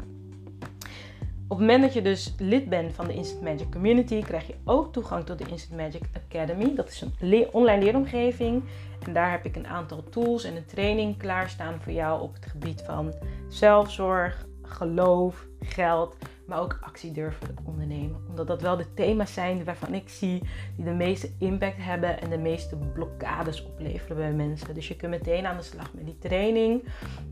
[1.48, 4.56] Op het moment dat je dus lid bent van de Instant Magic Community, krijg je
[4.64, 6.76] ook toegang tot de Instant Magic Academy.
[6.76, 8.64] Dat is een online leeromgeving.
[9.06, 12.46] En daar heb ik een aantal tools en een training klaarstaan voor jou op het
[12.46, 13.14] gebied van
[13.50, 18.26] zelfzorg, geloof, geld, maar ook actie durven ondernemen.
[18.30, 20.42] Omdat dat wel de thema's zijn waarvan ik zie
[20.76, 24.74] die de meeste impact hebben en de meeste blokkades opleveren bij mensen.
[24.74, 26.84] Dus je kunt meteen aan de slag met die training.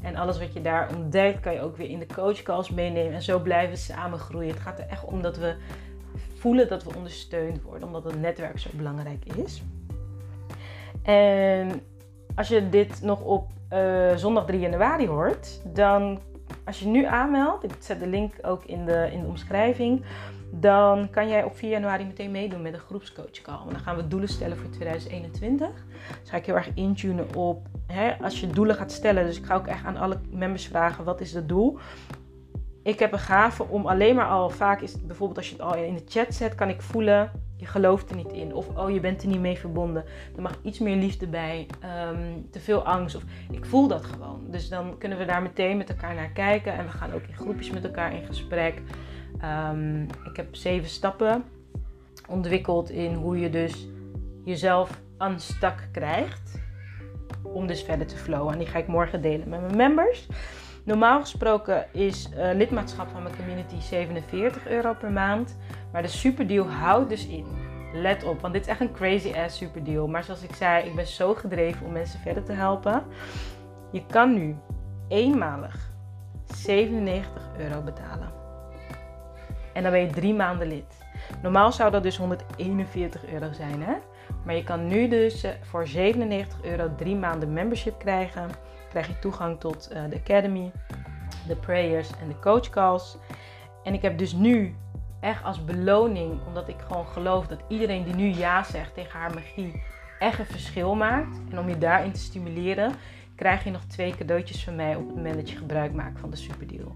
[0.02, 3.14] En alles wat je daar ontdekt, kan je ook weer in de coachcalls meenemen.
[3.14, 4.52] En zo blijven we samen groeien.
[4.52, 5.56] Het gaat er echt om dat we
[6.34, 9.62] voelen dat we ondersteund worden, omdat het netwerk zo belangrijk is.
[11.02, 11.82] En
[12.36, 16.20] als je dit nog op uh, zondag 3 januari hoort, dan
[16.72, 20.02] als je nu aanmeldt, ik zet de link ook in de, in de omschrijving,
[20.52, 23.60] dan kan jij op 4 januari meteen meedoen met een groepscoachcall.
[23.70, 25.70] Dan gaan we doelen stellen voor 2021.
[26.22, 29.26] Dus ga ik heel erg intunen op hè, als je doelen gaat stellen.
[29.26, 31.78] Dus ik ga ook echt aan alle members vragen: wat is het doel?
[32.84, 35.76] Ik heb een gave om alleen maar al, vaak is bijvoorbeeld als je het al
[35.76, 37.32] in de chat zet, kan ik voelen
[37.62, 38.54] je gelooft er niet in.
[38.54, 40.04] Of oh, je bent er niet mee verbonden.
[40.36, 41.68] Er mag iets meer liefde bij.
[41.80, 43.16] Ehm, te veel angst.
[43.16, 44.46] Of ik voel dat gewoon.
[44.50, 46.74] Dus dan kunnen we daar meteen met elkaar naar kijken.
[46.74, 48.82] En we gaan ook in groepjes met elkaar in gesprek.
[49.40, 51.44] Ehm, ik heb zeven stappen
[52.28, 53.88] ontwikkeld in hoe je dus
[54.44, 56.60] jezelf unstuck krijgt.
[57.44, 58.54] Om dus verder te flowen.
[58.54, 60.28] En die ga ik morgen delen met mijn members.
[60.84, 65.58] Normaal gesproken is uh, lidmaatschap van mijn community 47 euro per maand.
[65.92, 67.46] Maar de superdeal houdt dus in.
[67.94, 70.08] Let op, want dit is echt een crazy ass superdeal.
[70.08, 73.04] Maar zoals ik zei, ik ben zo gedreven om mensen verder te helpen.
[73.92, 74.56] Je kan nu
[75.08, 75.92] eenmalig
[76.46, 78.32] 97 euro betalen.
[79.74, 80.98] En dan ben je drie maanden lid.
[81.42, 83.94] Normaal zou dat dus 141 euro zijn, hè?
[84.46, 88.50] Maar je kan nu dus eh, voor 97 euro drie maanden membership krijgen.
[88.92, 90.72] Krijg je toegang tot eh, de Academy,
[91.48, 93.18] de prayers en de coach calls.
[93.84, 94.76] En ik heb dus nu
[95.20, 99.34] echt als beloning, omdat ik gewoon geloof dat iedereen die nu ja zegt tegen haar
[99.34, 99.84] magie
[100.20, 101.40] echt een verschil maakt.
[101.50, 102.92] En om je daarin te stimuleren,
[103.36, 106.30] krijg je nog twee cadeautjes van mij op het moment dat je gebruik maakt van
[106.30, 106.92] de superdeal.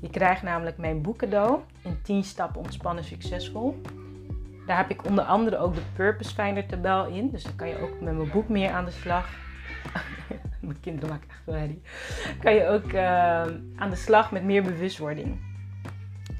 [0.00, 3.80] Je krijgt namelijk mijn boek cadeau in 10 stappen ontspannen succesvol.
[4.66, 7.30] Daar heb ik onder andere ook de Purpose Finder tabel in.
[7.30, 9.28] Dus dan kan je ook met mijn boek meer aan de slag.
[10.66, 11.82] Mijn kinderen maken echt wel herrie.
[12.40, 13.40] Kan je ook uh,
[13.76, 15.38] aan de slag met meer bewustwording.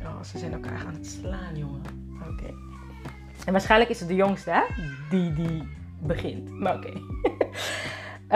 [0.03, 1.83] Oh, ze zijn elkaar aan het slaan, jongen.
[2.31, 2.55] Oké.
[3.47, 4.63] En waarschijnlijk is het de jongste, hè?
[5.11, 6.51] Die, die begint.
[6.51, 6.93] Maar oké.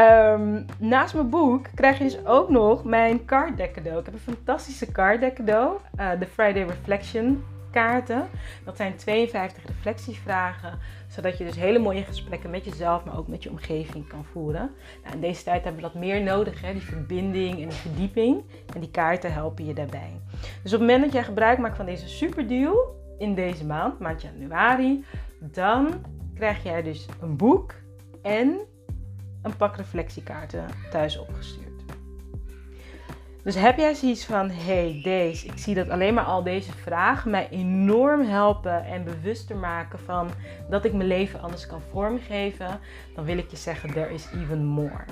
[0.00, 3.98] Um, naast mijn boek krijg je dus ook nog mijn card cadeau.
[3.98, 5.76] Ik heb een fantastische card deck cadeau.
[5.98, 8.28] Uh, de Friday Reflection kaarten.
[8.64, 10.78] Dat zijn 52 reflectievragen,
[11.08, 14.70] zodat je dus hele mooie gesprekken met jezelf, maar ook met je omgeving kan voeren.
[15.02, 16.72] Nou, in deze tijd hebben we dat meer nodig, hè?
[16.72, 18.44] die verbinding en die verdieping.
[18.74, 20.20] En die kaarten helpen je daarbij.
[20.62, 24.22] Dus op het moment dat jij gebruik maakt van deze superdeal in deze maand, maand
[24.22, 25.04] januari,
[25.40, 26.04] dan
[26.34, 27.74] krijg jij dus een boek
[28.22, 28.60] en
[29.42, 31.69] een pak reflectiekaarten thuis opgestuurd.
[33.42, 37.30] Dus heb jij zoiets van, hey deze, ik zie dat alleen maar al deze vragen
[37.30, 40.28] mij enorm helpen en bewuster maken van
[40.68, 42.80] dat ik mijn leven anders kan vormgeven,
[43.14, 45.04] dan wil ik je zeggen, there is even more.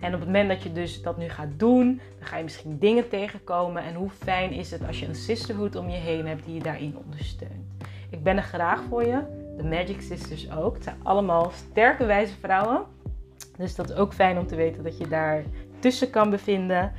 [0.00, 2.78] En op het moment dat je dus dat nu gaat doen, dan ga je misschien
[2.78, 3.82] dingen tegenkomen.
[3.82, 6.62] En hoe fijn is het als je een sisterhood om je heen hebt die je
[6.62, 7.84] daarin ondersteunt.
[8.10, 9.20] Ik ben er graag voor je.
[9.56, 10.74] De Magic Sisters ook.
[10.74, 12.86] Het zijn allemaal sterke, wijze vrouwen
[13.56, 15.44] dus dat is ook fijn om te weten dat je daar
[15.82, 16.92] tussen kan bevinden.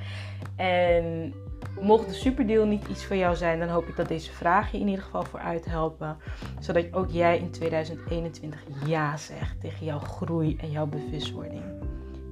[0.56, 1.34] En
[1.82, 4.84] mocht de superdeal niet iets voor jou zijn, dan hoop ik dat deze vragen je
[4.84, 6.18] in ieder geval vooruit helpen.
[6.60, 11.64] Zodat ook jij in 2021 ja zegt tegen jouw groei en jouw bewustwording.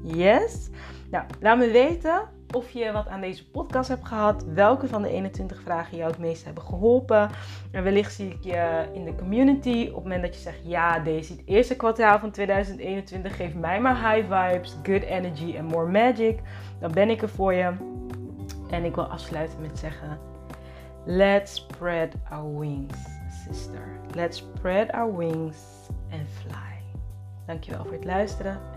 [0.04, 0.70] Yes?
[1.10, 4.44] Nou, laat me weten of je wat aan deze podcast hebt gehad.
[4.44, 7.30] Welke van de 21 vragen jou het meest hebben geholpen.
[7.72, 9.86] En wellicht zie ik je in de community.
[9.88, 13.82] Op het moment dat je zegt, ja, deze het eerste kwartaal van 2021 geeft mij
[13.82, 16.40] maar high vibes, good energy en more magic.
[16.80, 17.72] Dan ben ik er voor je.
[18.70, 20.20] En ik wil afsluiten met zeggen,
[21.06, 22.98] let's spread our wings,
[23.48, 24.00] sister.
[24.16, 25.58] Let's spread our wings
[26.12, 26.82] and fly.
[27.46, 28.71] Dankjewel voor het luisteren